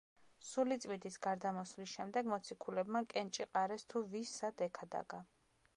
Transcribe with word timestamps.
სულიწმიდის 0.51 1.17
გარდამოსვლის 1.25 1.93
შემდეგ 1.99 2.31
მოციქულებმა 2.33 3.03
კენჭი 3.13 3.49
ყარეს 3.53 3.87
თუ 3.93 4.05
ვის 4.15 4.35
სად 4.41 4.67
ექადაგა. 4.71 5.25